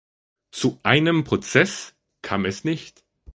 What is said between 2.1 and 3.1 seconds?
kam es nicht.